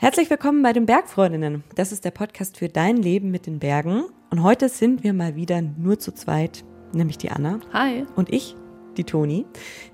[0.00, 1.64] Herzlich willkommen bei den Bergfreundinnen.
[1.74, 4.04] Das ist der Podcast für dein Leben mit den Bergen.
[4.30, 7.58] Und heute sind wir mal wieder nur zu zweit, nämlich die Anna.
[7.72, 8.06] Hi.
[8.14, 8.54] Und ich,
[8.96, 9.44] die Toni.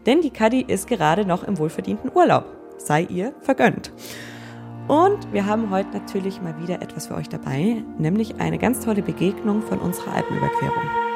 [0.04, 2.44] Denn die Kadi ist gerade noch im wohlverdienten Urlaub.
[2.76, 3.94] Sei ihr vergönnt.
[4.88, 9.00] Und wir haben heute natürlich mal wieder etwas für euch dabei, nämlich eine ganz tolle
[9.00, 11.13] Begegnung von unserer Alpenüberquerung.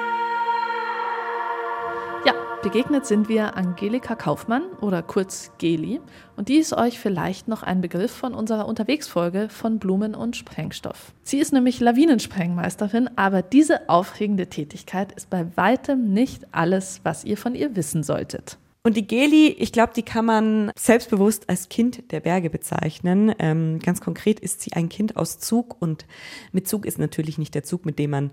[2.61, 6.01] Begegnet sind wir Angelika Kaufmann oder kurz Geli
[6.37, 11.13] und die ist euch vielleicht noch ein Begriff von unserer Unterwegsfolge von Blumen und Sprengstoff.
[11.23, 17.37] Sie ist nämlich Lawinensprengmeisterin, aber diese aufregende Tätigkeit ist bei weitem nicht alles, was ihr
[17.37, 18.59] von ihr wissen solltet.
[18.83, 23.33] Und die Geli, ich glaube, die kann man selbstbewusst als Kind der Berge bezeichnen.
[23.39, 26.07] Ähm, ganz konkret ist sie ein Kind aus Zug und
[26.51, 28.31] mit Zug ist natürlich nicht der Zug, mit dem man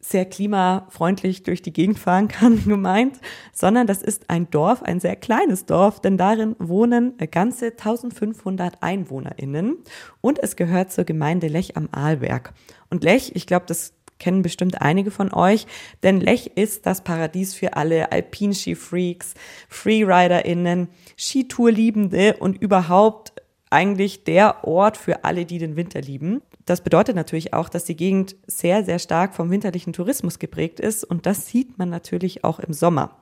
[0.00, 3.18] sehr klimafreundlich durch die Gegend fahren kann, gemeint,
[3.52, 9.76] sondern das ist ein Dorf, ein sehr kleines Dorf, denn darin wohnen ganze 1500 EinwohnerInnen
[10.20, 12.52] und es gehört zur Gemeinde Lech am Arlberg.
[12.90, 15.66] Und Lech, ich glaube, das kennen bestimmt einige von euch,
[16.02, 19.34] denn Lech ist das Paradies für alle Alpinski-Freaks,
[19.68, 23.32] FreeriderInnen, Skitourliebende und überhaupt
[23.70, 26.42] eigentlich der Ort für alle, die den Winter lieben.
[26.68, 31.02] Das bedeutet natürlich auch, dass die Gegend sehr, sehr stark vom winterlichen Tourismus geprägt ist
[31.02, 33.16] und das sieht man natürlich auch im Sommer.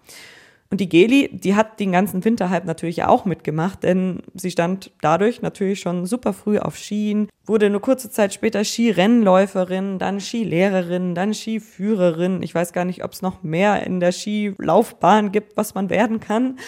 [0.69, 4.91] Und die Geli, die hat den ganzen Winter halt natürlich auch mitgemacht, denn sie stand
[5.01, 11.15] dadurch natürlich schon super früh auf Skien, wurde nur kurze Zeit später Skirennläuferin, dann Skilehrerin,
[11.15, 12.43] dann Skiführerin.
[12.43, 16.19] Ich weiß gar nicht, ob es noch mehr in der Skilaufbahn gibt, was man werden
[16.19, 16.59] kann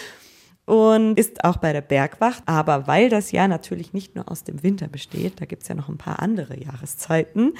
[0.69, 2.43] und ist auch bei der Bergwacht.
[2.45, 5.89] Aber weil das Jahr natürlich nicht nur aus dem Winter besteht, da gibt's ja noch
[5.89, 7.53] ein paar andere Jahreszeiten,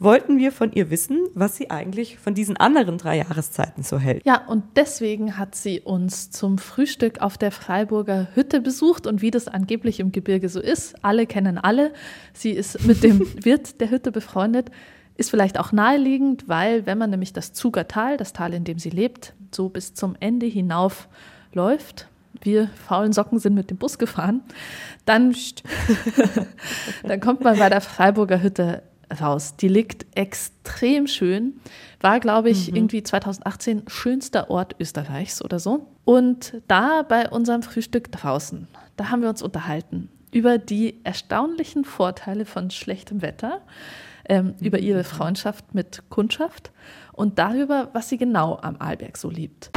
[0.00, 4.24] wollten wir von ihr wissen, was sie eigentlich von diesen anderen drei Jahreszeiten so hält.
[4.26, 9.30] Ja, und deswegen hat sie uns zum Frühstück auf der Freiburger Hütte besucht und wie
[9.30, 11.04] das angeblich im Gebirge so ist.
[11.04, 11.92] Alle kennen alle.
[12.32, 14.72] Sie ist mit dem Wirt der Hütte befreundet.
[15.16, 18.80] Ist vielleicht auch naheliegend, weil wenn man nämlich das Zuger Tal, das Tal, in dem
[18.80, 21.08] sie lebt, so bis zum Ende hinauf
[21.52, 22.08] läuft,
[22.42, 24.42] wir faulen Socken sind mit dem Bus gefahren,
[25.04, 25.34] dann,
[27.02, 28.82] dann kommt man bei der Freiburger Hütte
[29.20, 29.56] raus.
[29.56, 31.60] Die liegt extrem schön.
[32.00, 32.76] War, glaube ich, mhm.
[32.76, 35.86] irgendwie 2018 schönster Ort Österreichs oder so.
[36.04, 42.44] Und da bei unserem Frühstück draußen, da haben wir uns unterhalten über die erstaunlichen Vorteile
[42.44, 43.62] von schlechtem Wetter,
[44.28, 45.04] ähm, über ihre mhm.
[45.04, 46.70] Freundschaft mit Kundschaft
[47.12, 49.70] und darüber, was sie genau am Arlberg so liebt.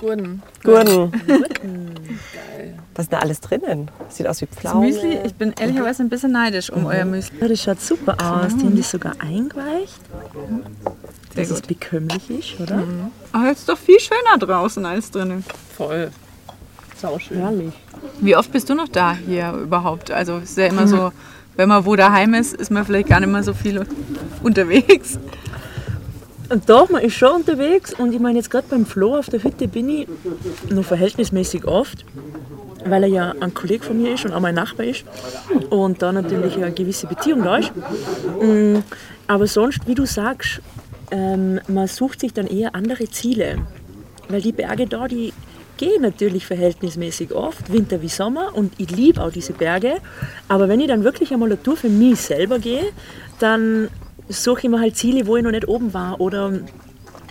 [0.00, 0.42] Gurden.
[0.64, 1.12] Gurden.
[1.26, 2.74] Geil.
[2.94, 3.90] Was ist da alles drinnen?
[4.08, 4.86] Sieht aus wie Pflaume.
[4.86, 6.86] Das Müsli, ich bin ehrlicherweise ein bisschen neidisch um mhm.
[6.86, 7.38] euer Müsli.
[7.38, 8.56] Das schaut super aus.
[8.56, 10.00] Die haben das sogar eingeweicht.
[11.34, 12.78] Sehr dass es bekömmlich ist, oder?
[12.78, 13.12] Mhm.
[13.32, 15.44] Aber jetzt ist doch viel schöner draußen als drinnen.
[15.76, 16.10] Voll.
[16.96, 17.38] Sauschön.
[17.38, 17.74] Herrlich.
[18.20, 20.10] Wie oft bist du noch da hier überhaupt?
[20.10, 21.12] Also ist ja immer so,
[21.56, 23.86] wenn man wo daheim ist, ist man vielleicht gar nicht mehr so viel
[24.42, 25.18] unterwegs.
[26.50, 29.42] Und doch, man ist schon unterwegs und ich meine, jetzt gerade beim Flo auf der
[29.42, 30.08] Hütte bin ich
[30.68, 32.04] noch verhältnismäßig oft,
[32.84, 35.04] weil er ja ein Kollege von mir ist und auch mein Nachbar ist
[35.70, 37.70] und da natürlich eine gewisse Beziehung da ist.
[38.42, 38.78] Mm,
[39.28, 40.60] aber sonst, wie du sagst,
[41.12, 43.58] ähm, man sucht sich dann eher andere Ziele,
[44.28, 45.32] weil die Berge da, die
[45.76, 49.98] gehen natürlich verhältnismäßig oft, Winter wie Sommer und ich liebe auch diese Berge,
[50.48, 52.86] aber wenn ich dann wirklich einmal eine Tour für mich selber gehe,
[53.38, 53.88] dann
[54.30, 56.20] suche ich mir halt Ziele, wo ich noch nicht oben war.
[56.20, 56.52] Oder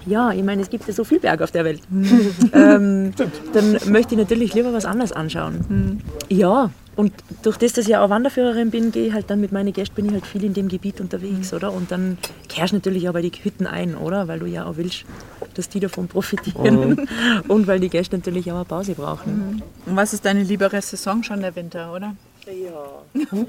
[0.06, 1.82] ja, ich meine, es gibt ja so viel Berg auf der Welt.
[2.54, 3.12] ähm,
[3.54, 5.66] dann möchte ich natürlich lieber was anderes anschauen.
[5.68, 6.02] Mhm.
[6.30, 9.72] Ja, und durch das, dass ich auch Wanderführerin bin, gehe ich halt dann mit meinen
[9.72, 11.58] Gästen bin ich halt viel in dem Gebiet unterwegs, mhm.
[11.58, 11.72] oder?
[11.72, 12.18] Und dann
[12.50, 14.28] kehrst du natürlich auch bei die Hütten ein, oder?
[14.28, 15.06] Weil du ja auch willst,
[15.54, 16.90] dass die davon profitieren.
[16.90, 17.08] Mhm.
[17.48, 19.32] Und weil die Gäste natürlich auch eine Pause brauchen.
[19.32, 19.62] Mhm.
[19.86, 22.16] Und was ist deine liebere Saison schon der Winter, oder?
[22.48, 23.02] Ja.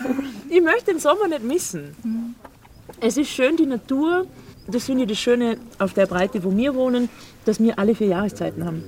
[0.48, 1.94] ich möchte den Sommer nicht missen.
[2.02, 2.34] Mhm.
[3.00, 4.26] Es ist schön, die Natur,
[4.66, 7.08] das finde ich das Schöne auf der Breite, wo wir wohnen,
[7.44, 8.84] dass wir alle vier Jahreszeiten haben.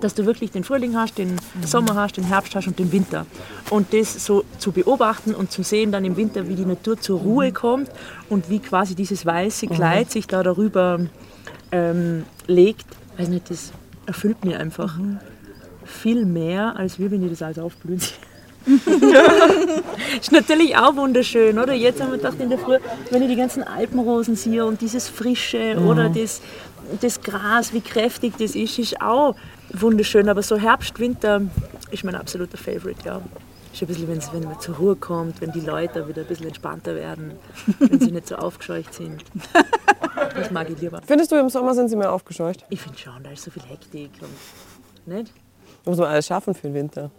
[0.00, 1.66] Dass du wirklich den Frühling hast, den mhm.
[1.66, 3.26] Sommer hast, den Herbst hast und den Winter.
[3.70, 7.20] Und das so zu beobachten und zu sehen dann im Winter, wie die Natur zur
[7.20, 7.54] Ruhe mhm.
[7.54, 7.90] kommt
[8.28, 9.70] und wie quasi dieses weiße mhm.
[9.70, 11.00] Kleid sich da darüber
[11.72, 12.86] ähm, legt,
[13.18, 13.72] weiß nicht, das
[14.06, 14.98] erfüllt mir einfach
[15.84, 18.00] viel mehr, als wir, wenn die das alles aufblühen.
[20.20, 21.72] ist natürlich auch wunderschön, oder?
[21.72, 22.78] Jetzt haben wir gedacht in der Früh,
[23.10, 25.86] wenn ich die ganzen Alpenrosen sehe und dieses Frische mhm.
[25.86, 26.40] oder das,
[27.00, 29.34] das Gras, wie kräftig das ist, ist auch
[29.72, 30.28] wunderschön.
[30.28, 31.42] Aber so Herbst, Winter
[31.90, 33.20] ist mein absoluter Favorite, ja.
[33.72, 36.48] Ist ein bisschen, wenn's, wenn man zur Ruhe kommt, wenn die Leute wieder ein bisschen
[36.48, 37.32] entspannter werden,
[37.78, 39.24] wenn sie nicht so aufgescheucht sind.
[40.34, 41.00] Das mag ich lieber.
[41.06, 42.64] Findest du, im Sommer sind sie mehr aufgescheucht?
[42.68, 45.32] Ich finde schon, da ist so viel Hektik und nicht?
[45.84, 47.10] Muss man alles schaffen für den Winter.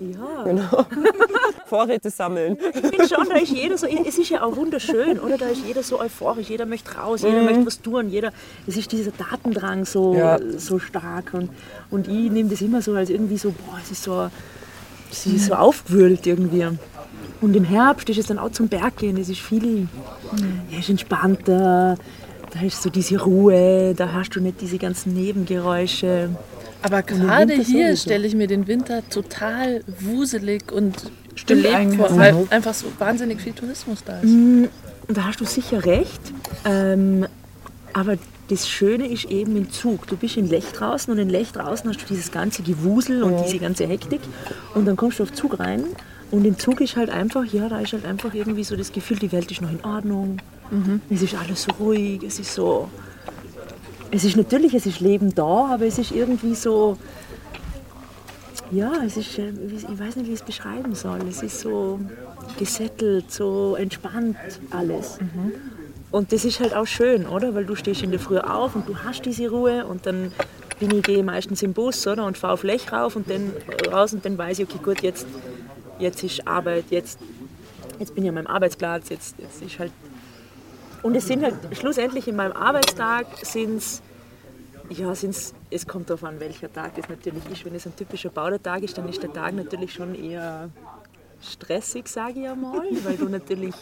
[0.00, 0.44] Ja.
[0.44, 0.86] Genau.
[1.66, 2.56] Vorräte sammeln.
[2.74, 5.36] Ich bin schon, da ist jeder so, es ist ja auch wunderschön, oder?
[5.36, 8.30] Da ist jeder so euphorisch, jeder möchte raus, jeder möchte was tun, jeder,
[8.68, 10.38] es ist dieser Datendrang so, Ja.
[10.56, 11.50] so stark und,
[11.90, 14.30] und ich nehme das immer so als irgendwie so, boah, es ist so,
[15.10, 16.66] es ist so aufgewühlt irgendwie.
[17.40, 19.88] Und im Herbst ist es dann auch zum Berg gehen, es ist viel,
[20.70, 21.96] ja, ist entspannter,
[22.52, 26.30] da ist so diese Ruhe, da hast du nicht diese ganzen Nebengeräusche.
[26.82, 32.46] Aber gerade hier stelle ich mir den Winter total wuselig und Stimmt belebt vor, weil
[32.50, 34.30] einfach so wahnsinnig viel Tourismus da ist.
[35.08, 36.20] Und da hast du sicher recht.
[36.64, 37.26] Ähm,
[37.92, 38.16] aber
[38.48, 40.06] das Schöne ist eben im Zug.
[40.06, 43.44] Du bist in Lech draußen und in Lech draußen hast du dieses ganze Gewusel und
[43.44, 44.20] diese ganze Hektik.
[44.74, 45.84] Und dann kommst du auf Zug rein
[46.30, 49.18] und im Zug ist halt einfach, ja, da ist halt einfach irgendwie so das Gefühl,
[49.18, 50.38] die Welt ist noch in Ordnung.
[51.10, 52.88] Es ist alles so ruhig, es ist so.
[54.10, 56.96] Es ist natürlich, es ist Leben da, aber es ist irgendwie so.
[58.70, 61.20] Ja, es ist, äh, ich weiß nicht, wie ich es beschreiben soll.
[61.28, 62.00] Es ist so
[62.58, 64.36] gesettelt, so entspannt
[64.70, 65.18] alles.
[66.10, 67.54] Und das ist halt auch schön, oder?
[67.54, 70.32] Weil du stehst in der Früh auf und du hast diese Ruhe und dann
[70.78, 72.24] bin ich gehe meistens im Bus, oder?
[72.24, 73.52] Und fahre auf Lech rauf und dann
[73.90, 75.26] raus und dann weiß ich, okay, gut, jetzt,
[75.98, 77.18] jetzt ist Arbeit, jetzt,
[77.98, 79.92] jetzt bin ich an meinem Arbeitsplatz, jetzt, jetzt ist halt.
[81.06, 84.02] Und es sind halt schlussendlich in meinem Arbeitstag sind's
[84.90, 87.64] ja, sind's, es kommt darauf an, welcher Tag es natürlich ist.
[87.64, 90.68] Wenn es ein typischer Baudertag ist, dann ist der Tag natürlich schon eher
[91.52, 93.74] stressig, sage ich einmal, weil du natürlich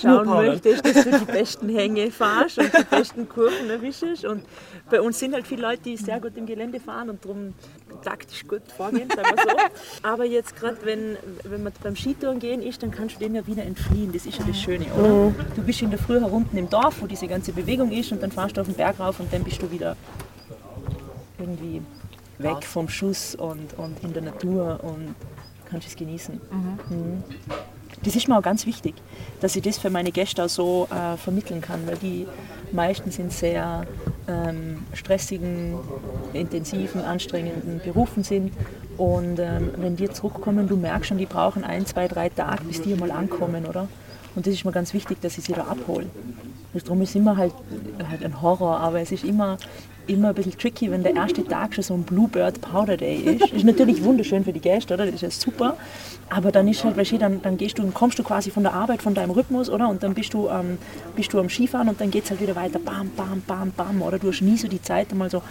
[0.00, 4.24] schauen möchtest, dass du die besten Hänge fahrst und die besten Kurven erwischst.
[4.24, 4.44] Und
[4.90, 7.54] bei uns sind halt viele Leute, die sehr gut im Gelände fahren und darum
[8.02, 9.56] taktisch gut vorgehen, sagen wir so.
[10.02, 13.46] Aber jetzt gerade, wenn, wenn man beim Skitouren gehen ist, dann kannst du dem ja
[13.46, 14.12] wieder entfliehen.
[14.12, 15.34] Das ist ja das Schöne, oder?
[15.56, 18.30] Du bist in der Früh herunten im Dorf, wo diese ganze Bewegung ist und dann
[18.30, 19.96] fahrst du auf den Berg rauf und dann bist du wieder
[21.38, 21.82] irgendwie
[22.38, 25.14] weg vom Schuss und, und in der Natur und
[25.68, 26.34] kannst es genießen.
[26.34, 27.22] Mhm.
[28.02, 28.94] Das ist mir auch ganz wichtig,
[29.40, 32.26] dass ich das für meine Gäste auch so äh, vermitteln kann, weil die
[32.70, 33.86] meisten sind sehr
[34.28, 35.74] ähm, stressigen,
[36.32, 38.52] intensiven, anstrengenden Berufen sind.
[38.96, 42.82] Und ähm, wenn die zurückkommen, du merkst schon, die brauchen ein, zwei, drei Tage, bis
[42.82, 43.88] die mal ankommen, oder?
[44.34, 46.06] Und das ist mir ganz wichtig, dass ich sie da abhole.
[46.72, 47.52] Darum ist immer halt,
[48.08, 49.56] halt ein Horror, aber es ist immer,
[50.08, 53.52] immer ein bisschen tricky, wenn der erste Tag schon so ein Bluebird Powder Day ist.
[53.52, 55.06] Ist natürlich wunderschön für die Gäste, oder?
[55.06, 55.76] Das ist ja super.
[56.30, 58.62] Aber dann ist halt, weißt du, dann, dann gehst du und kommst du quasi von
[58.62, 59.88] der Arbeit, von deinem Rhythmus, oder?
[59.88, 60.78] Und dann bist du, ähm,
[61.14, 62.78] bist du am Skifahren und dann geht es halt wieder weiter.
[62.78, 64.02] Bam, bam, bam, bam.
[64.02, 65.42] Oder du hast nie so die Zeit, einmal so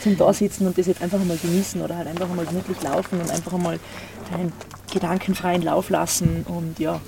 [0.00, 3.30] zum da und das jetzt einfach einmal genießen oder halt einfach einmal gemütlich laufen und
[3.30, 3.78] einfach einmal
[4.30, 4.52] deinen
[4.92, 7.00] gedankenfreien Lauf lassen und ja,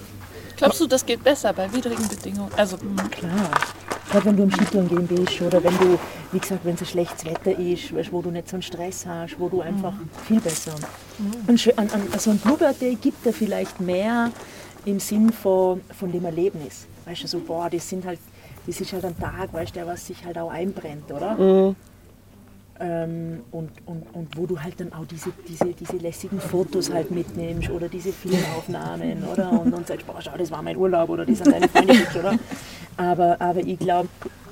[0.61, 2.51] Glaubst du, das geht besser bei widrigen Bedingungen?
[2.57, 2.77] Also,
[3.11, 3.51] Klar.
[4.11, 5.99] Gerade wenn du am Skitouren gehen bist oder wenn du,
[6.33, 9.07] wie gesagt, wenn es ein schlechtes Wetter ist, weißt, wo du nicht so einen Stress
[9.07, 9.93] hast, wo du einfach
[10.27, 10.73] viel besser.
[11.51, 14.33] Schö- an, an, also ein Bluebird Day gibt dir vielleicht mehr
[14.85, 16.87] im Sinn von, von dem Erlebnis.
[17.07, 18.19] Weißt du, so, boah, das sind halt,
[18.67, 21.37] das ist halt ein Tag, weißt du, der was sich halt auch einbrennt, oder?
[22.83, 27.11] Ähm, und, und, und wo du halt dann auch diese, diese, diese lässigen Fotos halt
[27.11, 31.27] mitnimmst oder diese Filmaufnahmen oder und, und sagst, boah, schau, das war mein Urlaub oder
[31.27, 32.39] das sind deine Freunde, mit, oder?
[32.97, 34.09] Aber, aber ich glaube,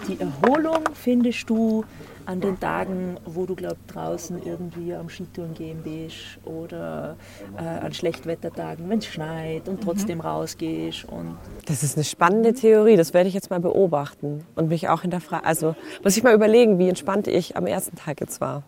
[0.08, 1.84] die Erholung findest du
[2.28, 7.16] an den Tagen, wo du glaub, draußen irgendwie am Skitouren gehen bist oder
[7.56, 12.96] äh, an Schlechtwettertagen, wenn es schneit und trotzdem rausgehst und Das ist eine spannende Theorie,
[12.96, 15.46] das werde ich jetzt mal beobachten und mich auch hinterfragen.
[15.46, 18.62] Also muss ich mal überlegen, wie entspannt ich am ersten Tag jetzt war,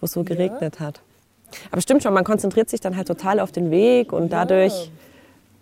[0.00, 1.02] wo es so geregnet hat.
[1.70, 4.90] Aber stimmt schon, man konzentriert sich dann halt total auf den Weg und dadurch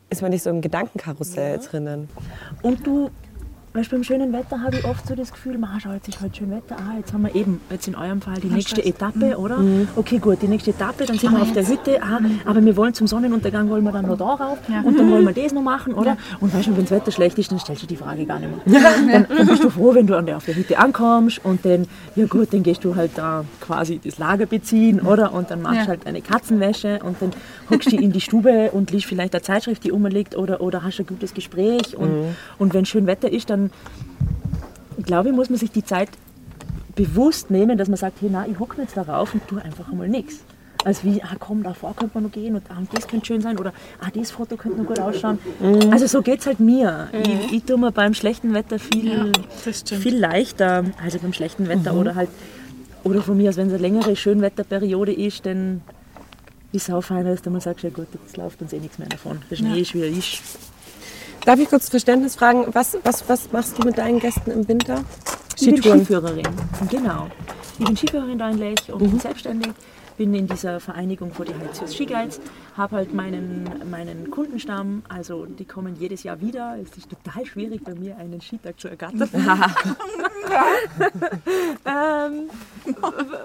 [0.09, 2.09] ist man nicht so im Gedankenkarussell drinnen.
[2.63, 3.11] Und du,
[3.73, 6.37] weißt, beim schönen Wetter habe ich oft so das Gefühl, man schau, jetzt ist heute
[6.39, 9.63] schön Wetter, ah, jetzt haben wir eben, jetzt in eurem Fall die nächste Etappe, oder?
[9.95, 12.95] Okay, gut, die nächste Etappe, dann sind wir auf der Hütte, ah, aber wir wollen
[12.95, 15.95] zum Sonnenuntergang, wollen wir dann noch da rauf und dann wollen wir das noch machen,
[15.95, 16.17] oder?
[16.41, 18.67] Und weißt du, wenn das Wetter schlecht ist, dann stellst du die Frage gar nicht
[18.67, 18.81] mehr.
[19.13, 21.87] Dann, dann bist du froh, wenn du an der, auf der Hütte ankommst und dann,
[22.17, 25.33] ja gut, dann gehst du halt da quasi das Lager beziehen, oder?
[25.33, 25.87] Und dann machst du Ja.
[25.89, 27.31] halt deine Katzenwäsche und dann
[27.71, 30.99] hockst du in die Stube und liest vielleicht eine Zeitschrift, die rumliegt oder, oder hast
[30.99, 33.60] ein gutes Gespräch und, und wenn schön Wetter ist, dann
[35.03, 36.09] glaube ich, muss man sich die Zeit
[36.95, 40.09] bewusst nehmen, dass man sagt, hey, na, ich hocke jetzt darauf und tue einfach einmal
[40.09, 40.41] nichts.
[40.85, 43.59] Also wie, ah komm, davor könnte man noch gehen und, ah, das könnte schön sein
[43.59, 45.39] oder ah, das Foto könnte noch gut ausschauen.
[45.91, 47.09] Also so geht es halt mir.
[47.13, 49.31] Ich, ich tue mir beim schlechten Wetter viel,
[49.73, 50.03] stimmt.
[50.03, 52.31] viel leichter, also beim schlechten Wetter oder halt,
[53.05, 55.83] oder von mir aus, wenn es eine längere Schönwetterperiode ist, dann
[56.73, 58.99] ist es auch feiner, dass du mal sagst, ja gut, jetzt läuft uns eh nichts
[58.99, 59.39] mehr davon.
[59.51, 60.41] Der Schnee ist, wie er ist.
[61.45, 65.05] Darf ich kurz Verständnis fragen, was, was, was machst du mit deinen Gästen im Winter?
[65.57, 66.01] Ich bin Skitouren.
[66.01, 66.49] Skiführerin,
[66.91, 67.29] genau.
[67.79, 69.73] ich bin Skifahrerin da in Lech und bin selbstständig
[70.21, 72.43] bin in dieser Vereinigung vor die Heizius Skiguides,
[72.77, 76.77] habe halt meinen, meinen Kundenstamm, also die kommen jedes Jahr wieder.
[76.77, 79.31] Es ist total schwierig bei mir, einen Skitag zu ergattern.
[81.87, 82.51] ähm,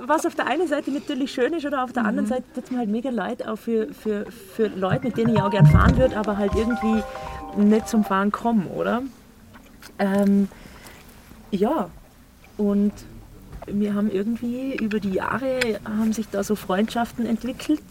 [0.05, 2.71] was auf der einen Seite natürlich schön ist, oder auf der anderen Seite tut es
[2.71, 5.95] mir halt mega leid, auch für, für, für Leute, mit denen ich auch gern fahren
[5.97, 7.01] würde, aber halt irgendwie
[7.57, 9.03] nicht zum Fahren kommen, oder?
[9.99, 10.47] Ähm,
[11.51, 11.89] ja,
[12.57, 12.93] und
[13.67, 17.81] wir haben irgendwie über die Jahre haben sich da so Freundschaften entwickelt.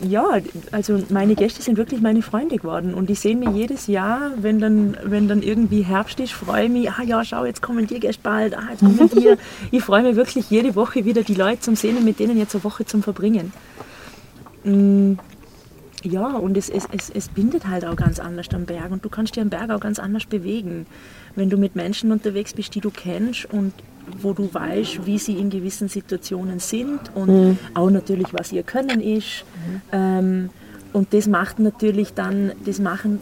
[0.00, 0.38] Ja,
[0.70, 4.58] also meine Gäste sind wirklich meine Freunde geworden und die sehen mir jedes Jahr, wenn
[4.58, 8.00] dann, wenn dann irgendwie Herbst ist, freue ich mich, ah ja, schau, jetzt kommen die
[8.00, 9.34] Gäste bald, ah, jetzt kommen die.
[9.70, 12.54] Ich freue mich wirklich jede Woche wieder die Leute zum Sehen und mit denen jetzt
[12.54, 13.52] eine Woche zum Verbringen.
[14.64, 15.14] Mm,
[16.04, 19.08] ja, und es, es, es, es bindet halt auch ganz anders am Berg und du
[19.08, 20.86] kannst dich am Berg auch ganz anders bewegen
[21.36, 23.72] wenn du mit Menschen unterwegs bist, die du kennst und
[24.20, 27.58] wo du weißt, wie sie in gewissen Situationen sind und mhm.
[27.72, 29.44] auch natürlich, was ihr Können ist.
[29.66, 29.82] Mhm.
[29.92, 30.50] Ähm,
[30.92, 33.20] und das macht natürlich dann, das machen,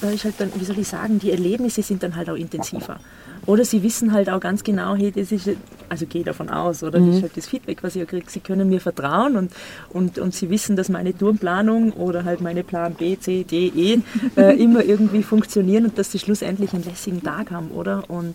[0.00, 3.00] da ist halt dann, wie soll ich sagen, die Erlebnisse sind dann halt auch intensiver.
[3.46, 5.48] Oder sie wissen halt auch ganz genau, hey, das ist,
[5.88, 7.06] also gehe davon aus, oder mhm.
[7.06, 8.26] das ist halt das Feedback, was ich kriege.
[8.28, 9.52] Sie können mir vertrauen und,
[9.90, 13.98] und, und sie wissen, dass meine Tourenplanung oder halt meine Plan B, C, D, E
[14.36, 18.10] äh, immer irgendwie funktionieren und dass sie schlussendlich einen lässigen Tag haben, oder?
[18.10, 18.34] Und,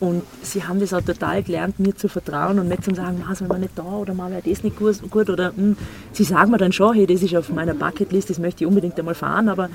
[0.00, 3.38] und sie haben das auch total gelernt, mir zu vertrauen und nicht zu sagen, was
[3.38, 5.56] sind wir nicht da oder mal wäre das nicht gut oder mh.
[5.56, 5.76] Hm,
[6.12, 8.98] sie sagen mir dann schon, hey, das ist auf meiner Bucketlist, das möchte ich unbedingt
[8.98, 9.68] einmal fahren, aber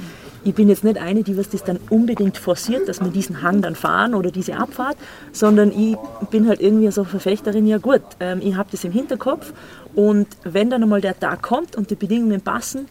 [0.46, 3.62] ich bin jetzt nicht eine, die was das dann unbedingt forciert, dass wir diesen Hang
[3.62, 4.98] dann fahren oder diese Abfahrt,
[5.32, 5.98] sondern ich
[6.30, 9.54] bin halt irgendwie so Verfechterin, ja gut, ähm, ich habe das im Hinterkopf
[9.94, 12.88] und wenn dann einmal der Tag kommt und die Bedingungen passen,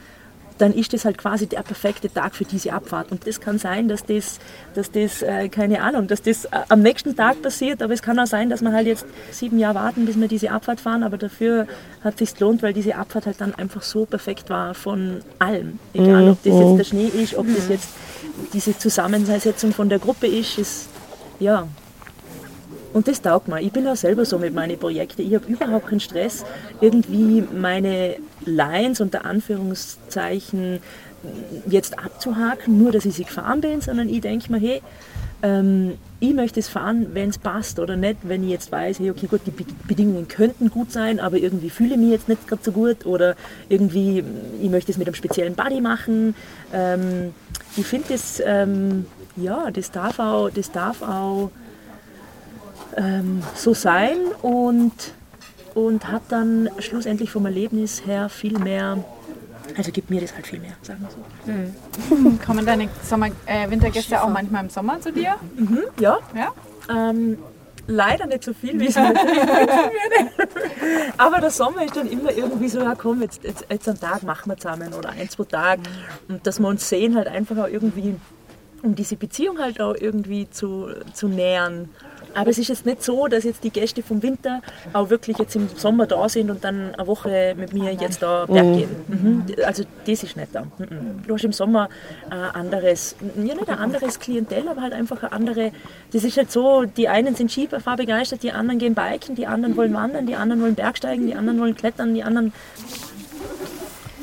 [0.62, 3.10] dann ist das halt quasi der perfekte Tag für diese Abfahrt.
[3.10, 4.38] Und das kann sein, dass das,
[4.74, 8.16] dass das äh, keine Ahnung, dass das äh, am nächsten Tag passiert, aber es kann
[8.20, 11.18] auch sein, dass wir halt jetzt sieben Jahre warten, bis wir diese Abfahrt fahren, aber
[11.18, 11.66] dafür
[12.04, 15.80] hat es sich gelohnt, weil diese Abfahrt halt dann einfach so perfekt war von allem.
[15.94, 16.76] Egal, ob das jetzt mhm.
[16.76, 17.88] der Schnee ist, ob das jetzt
[18.52, 20.88] diese Zusammensetzung von der Gruppe ist, ist
[21.40, 21.66] ja,
[22.92, 23.60] und das taugt mir.
[23.60, 25.22] Ich bin auch selber so mit meinen Projekten.
[25.22, 26.44] Ich habe überhaupt keinen Stress,
[26.80, 30.80] irgendwie meine Lines unter Anführungszeichen
[31.66, 34.82] jetzt abzuhaken, nur dass ich sie gefahren bin, sondern ich denke mir, hey,
[35.42, 39.10] ähm, ich möchte es fahren, wenn es passt oder nicht, wenn ich jetzt weiß, hey,
[39.10, 39.52] okay, gut, die
[39.86, 43.34] Bedingungen könnten gut sein, aber irgendwie fühle ich mich jetzt nicht gerade so gut oder
[43.68, 44.24] irgendwie,
[44.60, 46.34] ich möchte es mit einem speziellen Body machen.
[46.72, 47.34] Ähm,
[47.76, 49.06] ich finde das, ähm,
[49.36, 51.50] ja, das darf auch, das darf auch
[52.96, 54.92] ähm, so sein und,
[55.74, 58.98] und hat dann schlussendlich vom Erlebnis her viel mehr,
[59.76, 62.14] also gibt mir das halt viel mehr, sagen wir so.
[62.14, 62.38] Mhm.
[62.46, 65.36] Kommen deine Sommer, äh, Wintergäste auch manchmal im Sommer zu dir?
[65.56, 66.18] Mhm, ja.
[66.36, 66.52] ja?
[66.90, 67.38] Ähm,
[67.86, 70.30] leider nicht so viel, wie es mir würde.
[71.18, 74.22] Aber der Sommer ist dann immer irgendwie so, ja komm, jetzt, jetzt, jetzt einen Tag
[74.22, 75.82] machen wir zusammen oder ein, zwei Tage.
[76.28, 78.14] Und dass wir uns sehen, halt einfach auch irgendwie,
[78.82, 81.88] um diese Beziehung halt auch irgendwie zu, zu nähern.
[82.34, 84.62] Aber es ist jetzt nicht so, dass jetzt die Gäste vom Winter
[84.92, 88.46] auch wirklich jetzt im Sommer da sind und dann eine Woche mit mir jetzt da
[88.46, 88.76] Berg mhm.
[88.76, 88.90] gehen.
[89.08, 89.44] Mhm.
[89.64, 90.62] Also das ist nicht da.
[90.62, 91.22] Mhm.
[91.26, 91.88] Du hast im Sommer
[92.30, 95.72] ein anderes, ja nicht ein anderes Klientel, aber halt einfach eine andere,
[96.12, 99.76] das ist halt so, die einen sind Skifahr begeistert, die anderen gehen biken, die anderen
[99.76, 102.52] wollen wandern, die anderen wollen Bergsteigen, die anderen wollen klettern, die anderen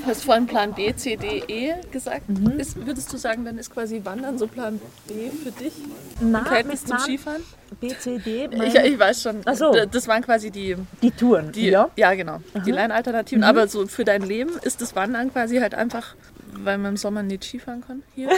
[0.01, 2.29] Du hast vorhin Plan B, C, D, E gesagt.
[2.29, 2.59] Mhm.
[2.59, 5.73] Ist, würdest du sagen, dann ist quasi Wandern so Plan B für dich?
[6.21, 7.43] Nein, Verhältnis zum Skifahren?
[7.79, 8.49] B, C, D?
[8.51, 9.41] Ich, ich, weiß schon.
[9.45, 9.73] Ach so.
[9.89, 10.75] Das waren quasi die...
[11.01, 11.89] Die Touren, die, ja?
[11.95, 12.39] Ja, genau.
[12.53, 12.63] Aha.
[12.65, 13.41] Die Leinalternativen.
[13.41, 13.49] Mhm.
[13.49, 16.15] Aber so für dein Leben ist das Wandern quasi halt einfach,
[16.53, 18.29] weil man im Sommer nicht Skifahren kann hier?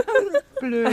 [0.60, 0.90] blöd.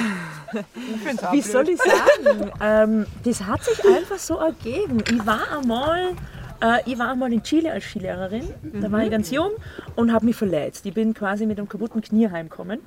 [0.53, 1.43] Wie blöd.
[1.43, 2.51] soll ich sagen?
[2.61, 5.03] ähm, das hat sich einfach so ergeben.
[5.09, 6.15] Ich war einmal
[6.61, 9.51] äh, ich war einmal in Chile als Skilehrerin, da war ich ganz jung
[9.95, 10.85] und habe mich verletzt.
[10.85, 12.79] Ich bin quasi mit einem kaputten Knie heimgekommen.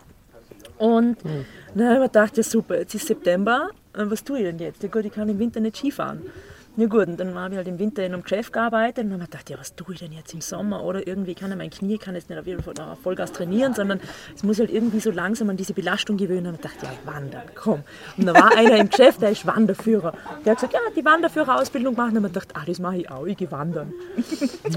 [0.78, 1.44] Und mhm.
[1.74, 4.82] dann habe ich mir gedacht, ja super, jetzt ist September, was tue ich denn jetzt?
[4.82, 6.22] Ja gut, ich kann im Winter nicht Skifahren.
[6.76, 9.20] Ja gut, und dann habe ich halt im Winter in einem Geschäft gearbeitet und dann
[9.20, 10.82] habe ich gedacht, ja, was tue ich denn jetzt im Sommer?
[10.82, 13.74] Oder irgendwie kann ich mein Knie, kann jetzt nicht auf jeden Fall auf Vollgas trainieren,
[13.74, 14.00] sondern
[14.34, 16.48] es muss halt irgendwie so langsam an diese Belastung gewöhnen.
[16.48, 17.84] Und ich dachte, ja, ich wandern, komm.
[18.16, 20.14] Und da war einer im Geschäft, der ist Wanderführer.
[20.44, 22.08] Der hat gesagt, ja, die Wanderführerausbildung machen.
[22.08, 23.92] Und dann habe ich gedacht, ah, das mache ich auch, ich gehe wandern.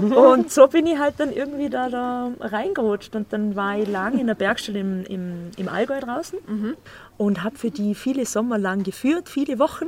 [0.00, 3.16] und so bin ich halt dann irgendwie da, da reingerutscht.
[3.16, 6.38] Und dann war ich lang in der Bergstelle im, im, im Allgäu draußen.
[6.46, 6.76] Mhm
[7.18, 9.86] und habe für die viele Sommer lang geführt, viele Wochen.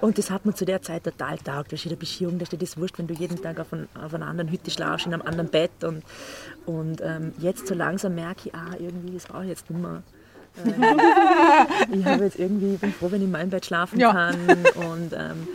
[0.00, 1.72] Und das hat mir zu der Zeit total taugt.
[1.72, 4.12] Da steht eine Beziehung, da steht das wurscht, wenn du jeden Tag auf, ein, auf
[4.12, 5.84] einer anderen Hütte schlafst, in einem anderen Bett.
[5.84, 6.02] Und,
[6.66, 10.02] und ähm, jetzt so langsam merke ich, ah, irgendwie, das brauche ich jetzt nicht mehr.
[10.64, 14.12] Äh, ich habe jetzt irgendwie, bin froh, wenn ich in meinem Bett schlafen ja.
[14.12, 14.34] kann.
[14.74, 15.46] Und ähm,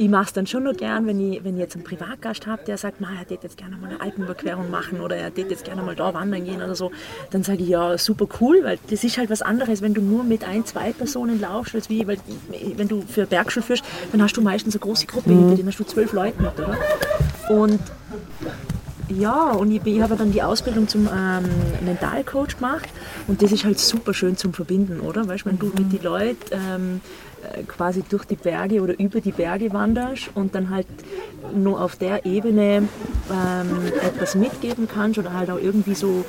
[0.00, 2.64] ich mache es dann schon nur gern, wenn ich, wenn ich jetzt einen Privatgast habe,
[2.64, 5.82] der sagt, er hätte jetzt gerne mal eine Alpenüberquerung machen oder er hätte jetzt gerne
[5.82, 6.90] mal da wandern gehen oder so,
[7.32, 10.24] dann sage ich ja, super cool, weil das ist halt was anderes, wenn du nur
[10.24, 12.16] mit ein, zwei Personen laufst, als wie, weil
[12.76, 15.38] wenn du für Bergschule führst, dann hast du meistens eine große Gruppe mhm.
[15.38, 16.78] hinter dir, dann hast du zwölf Leute mit, oder?
[17.50, 17.80] Und
[19.10, 21.44] ja, und ich, ich habe dann die Ausbildung zum ähm,
[21.84, 22.88] Mentalcoach gemacht
[23.26, 25.26] und das ist halt super schön zum Verbinden, oder?
[25.26, 27.00] Weißt wenn du mit den Leuten ähm,
[27.42, 30.86] äh, quasi durch die Berge oder über die Berge wanderst und dann halt
[31.54, 32.88] nur auf der Ebene
[33.30, 36.24] ähm, etwas mitgeben kannst oder halt auch irgendwie so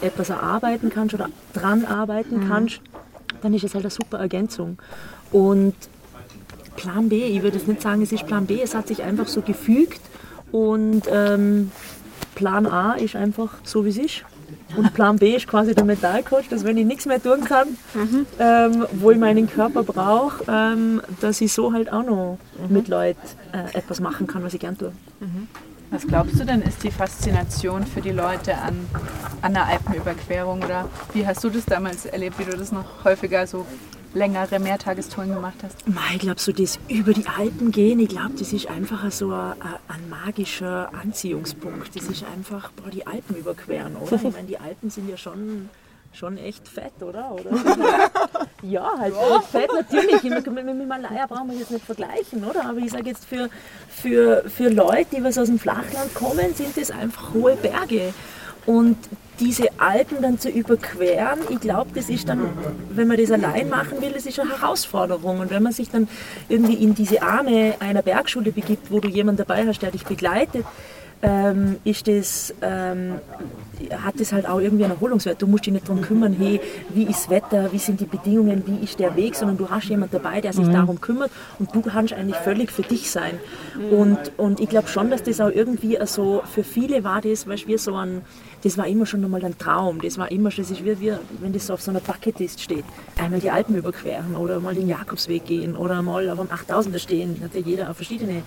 [0.00, 2.48] etwas erarbeiten kannst oder dran arbeiten mhm.
[2.48, 2.80] kannst,
[3.40, 4.78] dann ist es halt eine super Ergänzung.
[5.30, 5.74] Und
[6.76, 9.28] Plan B, ich würde jetzt nicht sagen, es ist Plan B, es hat sich einfach
[9.28, 10.00] so gefügt
[10.50, 11.70] und ähm,
[12.34, 14.24] Plan A ist einfach so, wie es ist.
[14.76, 18.26] Und Plan B ist quasi der Metallcoach, dass wenn ich nichts mehr tun kann, mhm.
[18.38, 22.74] ähm, wo ich meinen Körper brauche, ähm, dass ich so halt auch noch mhm.
[22.74, 23.20] mit Leuten
[23.52, 24.92] äh, etwas machen kann, was ich gern tue.
[25.20, 25.48] Mhm.
[25.90, 28.86] Was glaubst du denn, ist die Faszination für die Leute an,
[29.42, 30.62] an der Alpenüberquerung?
[30.62, 33.66] Oder wie hast du das damals erlebt, wie du das noch häufiger so
[34.14, 35.76] längere Mehrtagestouren gemacht hast?
[36.12, 39.54] Ich glaube, so das über die Alpen gehen, ich glaube, das ist einfach so ein,
[39.88, 41.94] ein, magischer Anziehungspunkt.
[41.96, 44.16] Das ist einfach, boah, die Alpen überqueren, oder?
[44.16, 45.68] Ich meine, die Alpen sind ja schon,
[46.12, 47.32] schon echt fett, oder?
[47.32, 47.50] oder?
[48.62, 49.40] ja, halt ja.
[49.40, 50.22] fett natürlich.
[50.22, 52.66] Mit, mit Himalaya brauchen wir jetzt nicht vergleichen, oder?
[52.66, 53.48] Aber ich sage jetzt, für,
[53.88, 58.12] für, für Leute, die was aus dem Flachland kommen, sind das einfach hohe Berge.
[58.66, 58.96] Und
[59.42, 62.48] diese Alpen dann zu überqueren, ich glaube, das ist dann,
[62.90, 65.40] wenn man das allein machen will, das ist eine Herausforderung.
[65.40, 66.08] Und wenn man sich dann
[66.48, 70.64] irgendwie in diese Arme einer Bergschule begibt, wo du jemanden dabei hast, der dich begleitet,
[71.22, 73.14] ähm, ist das, ähm,
[74.04, 75.40] hat das halt auch irgendwie einen Erholungswert.
[75.40, 78.64] Du musst dich nicht darum kümmern, hey, wie ist das Wetter, wie sind die Bedingungen,
[78.66, 80.72] wie ist der Weg, sondern du hast jemanden dabei, der sich mhm.
[80.72, 81.30] darum kümmert
[81.60, 83.38] und du kannst eigentlich völlig für dich sein.
[83.76, 83.98] Mhm.
[83.98, 87.58] Und, und ich glaube schon, dass das auch irgendwie so, für viele war das, weil
[87.66, 88.22] wir so ein,
[88.62, 90.00] das war immer schon nochmal ein Traum.
[90.00, 92.84] Das war immer schon, das ist wie, wie wenn das auf so einer Bucketlist steht.
[93.18, 97.36] Einmal die Alpen überqueren oder mal den Jakobsweg gehen oder mal auf einem 8000er stehen.
[97.38, 98.42] Da hat ja jeder auf verschiedene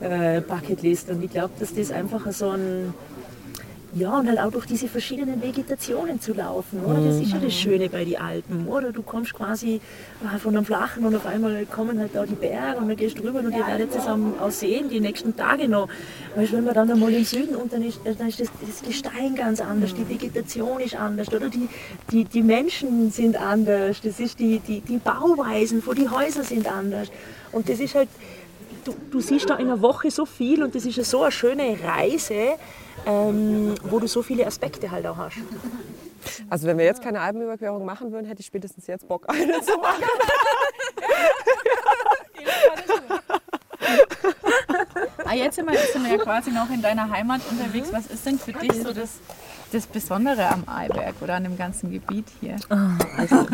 [0.00, 1.10] äh, Bucketlist.
[1.10, 2.92] Und ich glaube, dass das einfach so ein,
[3.92, 7.00] ja, und halt auch durch diese verschiedenen Vegetationen zu laufen, oder?
[7.00, 7.50] Das ist ja das mhm.
[7.50, 8.92] Schöne bei den Alpen, oder?
[8.92, 9.80] Du kommst quasi
[10.22, 13.18] äh, von einem Flachen und auf einmal kommen halt da die Berge und dann gehst
[13.18, 15.88] du rüber und ihr werdet es auch sehen, die nächsten Tage noch.
[16.36, 19.34] Weißt, wenn man dann einmal im Süden und dann ist, dann ist das, das Gestein
[19.34, 21.48] ganz anders, die Vegetation ist anders, oder?
[21.48, 21.68] Die,
[22.12, 26.70] die, die Menschen sind anders, das ist die, die, die Bauweisen, wo die Häuser sind
[26.70, 27.08] anders.
[27.50, 28.08] Und das ist halt,
[28.84, 31.32] du, du siehst da in einer Woche so viel und das ist ja so eine
[31.32, 32.54] schöne Reise,
[33.06, 35.38] ähm, wo du so viele Aspekte halt auch hast.
[36.48, 39.76] Also wenn wir jetzt keine Alpenüberquerung machen würden, hätte ich spätestens jetzt Bock, eine zu
[39.78, 40.04] machen.
[45.24, 47.88] ah, jetzt sind wir, sind wir ja quasi noch in deiner Heimat unterwegs.
[47.92, 49.18] Was ist denn für dich so das,
[49.72, 52.56] das Besondere am Eiberg oder an dem ganzen Gebiet hier?
[52.68, 53.46] Ah, also,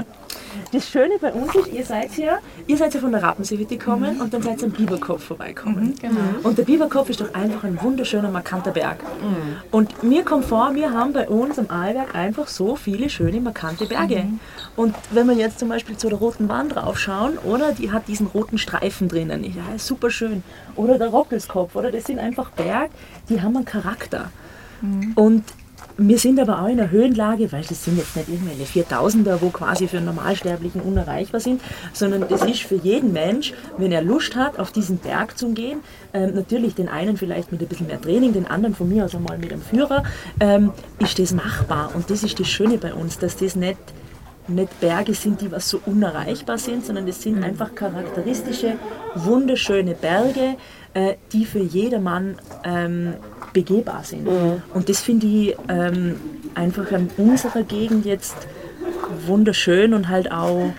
[0.73, 4.17] das Schöne bei uns ist, ihr seid ja, ihr seid ja von der Rappenseewitte gekommen
[4.17, 4.21] mhm.
[4.23, 5.89] und dann seid ihr am Biberkopf vorbeikommen.
[5.89, 6.21] Mhm, genau.
[6.43, 9.03] Und der Biberkopf ist doch einfach ein wunderschöner, markanter Berg.
[9.03, 9.57] Mhm.
[9.71, 13.87] Und mir kommt vor, wir haben bei uns am Arlberg einfach so viele schöne, markante
[13.87, 14.25] Berge.
[14.25, 14.41] Mhm.
[14.77, 18.27] Und wenn wir jetzt zum Beispiel zu der Roten Wand draufschauen, oder die hat diesen
[18.27, 20.43] roten Streifen drinnen, ja, super schön.
[20.75, 22.91] Oder der Rockelskopf, oder das sind einfach Berge,
[23.29, 24.31] die haben einen Charakter.
[24.81, 25.13] Mhm.
[25.15, 25.45] Und
[25.99, 29.49] wir sind aber auch in einer Höhenlage, weil das sind jetzt nicht irgendwelche 4000er, wo
[29.49, 34.37] quasi für einen Normalsterblichen unerreichbar sind, sondern das ist für jeden Mensch, wenn er Lust
[34.37, 35.81] hat, auf diesen Berg zu gehen,
[36.13, 39.15] ähm, natürlich den einen vielleicht mit ein bisschen mehr Training, den anderen von mir aus
[39.15, 40.03] einmal mit einem Führer,
[40.41, 41.91] ähm, ist das machbar.
[41.95, 43.79] Und das ist das Schöne bei uns, dass das nicht
[44.49, 48.75] nicht Berge sind, die was so unerreichbar sind, sondern das sind einfach charakteristische,
[49.15, 50.57] wunderschöne Berge,
[50.95, 53.15] äh, die für jedermann ähm,
[53.53, 54.25] begehbar sind.
[54.25, 54.63] Mhm.
[54.75, 56.17] Und das finde ich ähm,
[56.55, 58.37] einfach in unserer Gegend jetzt
[59.27, 60.73] wunderschön und halt auch,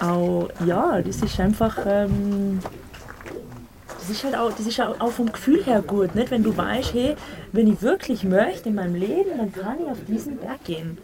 [0.00, 2.60] auch ja, das ist einfach, ähm,
[4.00, 6.30] das ist halt auch, das ist auch vom Gefühl her gut, nicht?
[6.30, 7.16] wenn du weißt, hey,
[7.52, 10.98] wenn ich wirklich möchte in meinem Leben, dann kann ich auf diesen Berg gehen.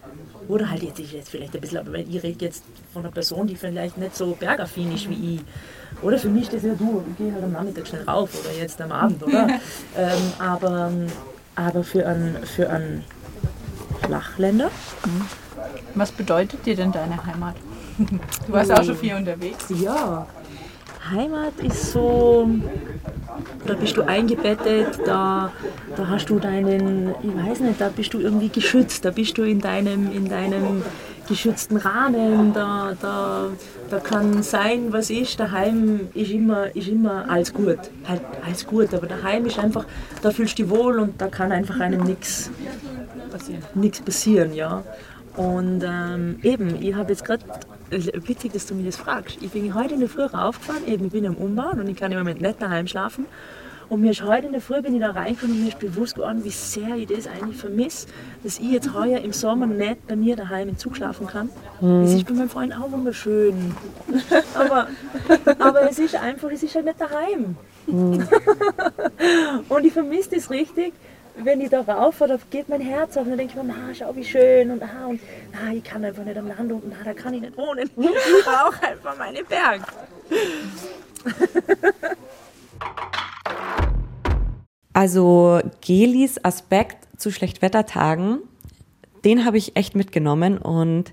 [0.48, 3.46] Oder halt jetzt, ich jetzt vielleicht ein bisschen, aber ich rede jetzt von einer Person,
[3.46, 5.40] die vielleicht nicht so bergaffin ist wie ich.
[6.02, 8.54] Oder für mich ist das ja du, ich gehe halt am Nachmittag schnell rauf oder
[8.54, 9.48] jetzt am Abend, oder?
[9.96, 10.92] ähm, aber,
[11.54, 13.04] aber für einen, für einen
[14.02, 14.70] Flachländer.
[15.06, 15.22] Mhm.
[15.94, 17.56] Was bedeutet dir denn deine Heimat?
[18.46, 18.74] Du warst oh.
[18.74, 19.66] auch schon viel unterwegs.
[19.68, 20.26] Ja,
[21.10, 22.48] Heimat ist so,
[23.66, 25.52] da bist du eingebettet, da,
[25.96, 29.42] da hast du deinen, ich weiß nicht, da bist du irgendwie geschützt, da bist du
[29.42, 30.82] in deinem, in deinem
[31.28, 33.48] geschützten Rahmen, da, da,
[33.90, 35.40] da kann sein, was ist.
[35.40, 37.78] Daheim ist immer, ist immer alles gut.
[38.06, 39.86] Halt alles gut, aber daheim ist einfach,
[40.22, 42.50] da fühlst du dich wohl und da kann einfach einem nichts
[43.74, 44.54] nichts passieren.
[44.54, 44.84] Ja.
[45.36, 47.44] Und ähm, eben, ich habe jetzt gerade,
[47.90, 51.12] witzig, dass du mich das fragst, ich bin heute in der Früh raufgefahren, eben, ich
[51.12, 53.26] bin am Umbauen und ich kann im Moment nicht daheim schlafen.
[53.88, 56.14] Und mir ist heute in der Früh bin ich da reingekommen und mir ist bewusst
[56.14, 58.06] geworden, wie sehr ich das eigentlich vermisse,
[58.42, 61.50] dass ich jetzt heuer im Sommer nicht bei mir daheim im Zug schlafen kann.
[61.80, 62.04] Mhm.
[62.04, 63.74] Es ist bei meinem Freund auch wunderschön.
[64.54, 64.88] aber,
[65.58, 67.56] aber es ist einfach, es ist halt nicht daheim.
[67.86, 68.26] Mhm.
[69.68, 70.94] und ich vermisse das richtig,
[71.36, 73.94] wenn ich da rauf da geht mein Herz auf und dann denke ich mir, na,
[73.94, 75.20] schau wie schön und, ah, und
[75.52, 77.90] na, ich kann einfach nicht am Land und na, da kann ich nicht wohnen.
[77.96, 79.82] Ich brauche einfach meine Berg.
[84.96, 88.38] Also Gelis Aspekt zu Schlechtwettertagen,
[89.24, 91.12] den habe ich echt mitgenommen und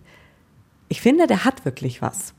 [0.88, 2.36] ich finde, der hat wirklich was.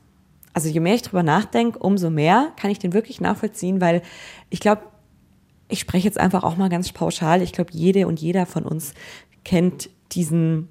[0.53, 4.03] Also je mehr ich drüber nachdenke, umso mehr kann ich den wirklich nachvollziehen, weil
[4.49, 4.83] ich glaube,
[5.67, 7.41] ich spreche jetzt einfach auch mal ganz pauschal.
[7.41, 8.93] Ich glaube, jede und jeder von uns
[9.43, 10.69] kennt diesen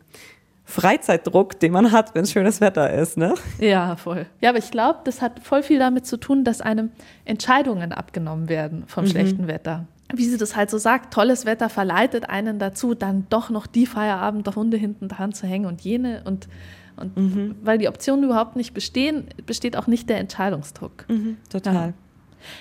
[0.65, 3.35] Freizeitdruck, den man hat, wenn es schönes Wetter ist, ne?
[3.59, 4.27] Ja, voll.
[4.41, 6.91] Ja, aber ich glaube, das hat voll viel damit zu tun, dass einem
[7.25, 9.09] Entscheidungen abgenommen werden vom mhm.
[9.09, 9.87] schlechten Wetter.
[10.15, 13.87] Wie sie das halt so sagt, tolles Wetter verleitet einen dazu, dann doch noch die
[13.87, 16.49] Feierabend der Hunde hinten dran zu hängen und jene und
[16.97, 17.55] und mhm.
[17.63, 21.07] weil die Optionen überhaupt nicht bestehen, besteht auch nicht der Entscheidungsdruck.
[21.09, 21.89] Mhm, total.
[21.89, 21.95] Ja.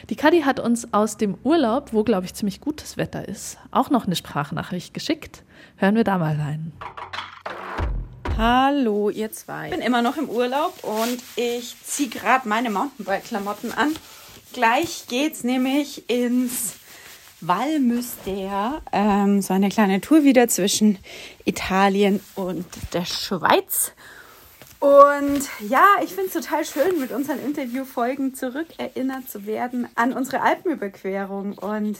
[0.09, 3.89] Die Kadi hat uns aus dem Urlaub, wo glaube ich ziemlich gutes Wetter ist, auch
[3.89, 5.43] noch eine Sprachnachricht geschickt.
[5.77, 6.71] Hören wir da mal rein.
[8.37, 9.65] Hallo, ihr zwei.
[9.65, 13.93] Ich bin immer noch im Urlaub und ich ziehe gerade meine Mountainbike-Klamotten an.
[14.53, 16.75] Gleich geht's nämlich ins
[17.41, 20.99] Valmüster, ähm, so eine kleine Tour wieder zwischen
[21.45, 23.93] Italien und der Schweiz.
[24.81, 30.41] Und ja, ich finde es total schön, mit unseren Interviewfolgen zurückerinnert zu werden an unsere
[30.41, 31.53] Alpenüberquerung.
[31.59, 31.99] Und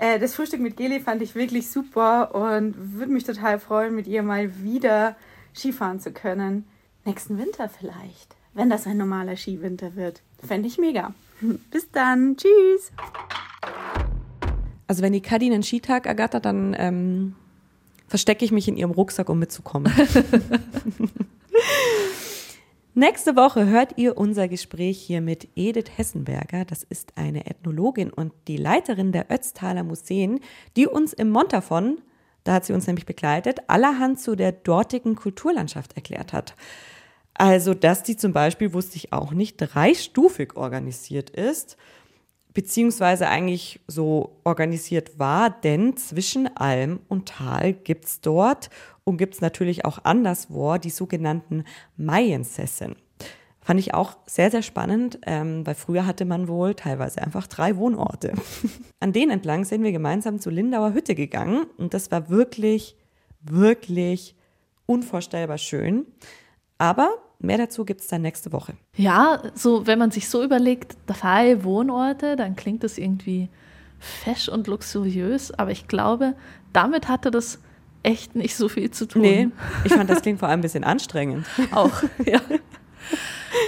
[0.00, 4.08] äh, das Frühstück mit Geli fand ich wirklich super und würde mich total freuen, mit
[4.08, 5.14] ihr mal wieder
[5.54, 6.66] Skifahren zu können.
[7.04, 10.20] Nächsten Winter vielleicht, wenn das ein normaler Skiwinter wird.
[10.44, 11.14] Fände ich mega.
[11.70, 12.36] Bis dann.
[12.36, 12.90] Tschüss.
[14.88, 17.36] Also wenn die Kadi einen Skitag ergattert, dann ähm,
[18.08, 19.92] verstecke ich mich in ihrem Rucksack, um mitzukommen.
[22.94, 26.64] Nächste Woche hört ihr unser Gespräch hier mit Edith Hessenberger.
[26.64, 30.40] Das ist eine Ethnologin und die Leiterin der Ötztaler Museen,
[30.76, 32.00] die uns im Montafon,
[32.42, 36.56] da hat sie uns nämlich begleitet, allerhand zu der dortigen Kulturlandschaft erklärt hat.
[37.34, 41.76] Also, dass die zum Beispiel, wusste ich auch nicht, dreistufig organisiert ist,
[42.54, 48.70] beziehungsweise eigentlich so organisiert war, denn zwischen Alm und Tal gibt es dort
[49.04, 51.64] und gibt es natürlich auch anderswo die sogenannten
[51.96, 52.96] Maiensessen.
[53.62, 57.76] Fand ich auch sehr, sehr spannend, ähm, weil früher hatte man wohl teilweise einfach drei
[57.76, 58.32] Wohnorte.
[59.00, 62.96] An denen entlang sind wir gemeinsam zur Lindauer Hütte gegangen und das war wirklich,
[63.42, 64.34] wirklich
[64.86, 66.06] unvorstellbar schön.
[66.78, 67.10] Aber
[67.40, 68.74] mehr dazu gibt es dann nächste Woche.
[68.96, 73.48] Ja, so wenn man sich so überlegt, drei Wohnorte, dann klingt das irgendwie
[73.98, 76.34] fesch und luxuriös, aber ich glaube,
[76.72, 77.58] damit hatte das
[78.02, 79.22] echt nicht so viel zu tun.
[79.22, 79.48] Nee,
[79.84, 81.46] ich fand, das klingt vor allem ein bisschen anstrengend.
[81.72, 82.40] Auch, ja.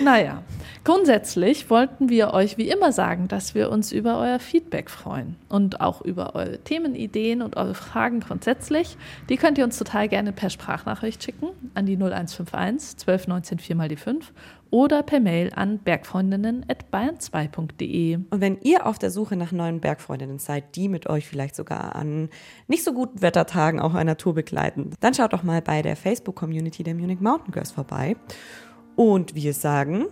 [0.02, 0.44] Naja,
[0.84, 5.80] grundsätzlich wollten wir euch wie immer sagen, dass wir uns über euer Feedback freuen und
[5.80, 8.96] auch über eure Themenideen und eure Fragen grundsätzlich.
[9.28, 13.88] Die könnt ihr uns total gerne per Sprachnachricht schicken an die 0151 1219 4 mal
[13.88, 14.32] die 5
[14.72, 18.18] oder per Mail an bergfreundinnen.bayern2.de.
[18.30, 21.94] Und wenn ihr auf der Suche nach neuen Bergfreundinnen seid, die mit euch vielleicht sogar
[21.94, 22.30] an
[22.68, 26.82] nicht so guten Wettertagen auch einer Tour begleiten, dann schaut doch mal bei der Facebook-Community
[26.82, 28.16] der Munich Mountain Girls vorbei.
[28.96, 30.06] Und wir sagen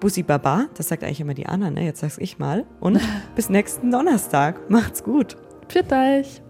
[0.00, 1.84] Bussi Baba, das sagt eigentlich immer die Anna, ne?
[1.84, 2.64] jetzt sag's ich mal.
[2.80, 3.00] Und
[3.34, 4.70] bis nächsten Donnerstag.
[4.70, 5.36] Macht's gut.
[5.68, 6.45] Pfiat euch.